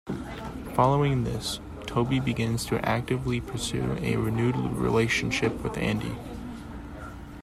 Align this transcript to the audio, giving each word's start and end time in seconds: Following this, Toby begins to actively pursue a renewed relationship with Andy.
Following 0.73 1.25
this, 1.25 1.59
Toby 1.85 2.19
begins 2.19 2.65
to 2.65 2.83
actively 2.83 3.39
pursue 3.39 3.99
a 4.01 4.15
renewed 4.15 4.55
relationship 4.55 5.61
with 5.61 5.77
Andy. 5.77 6.15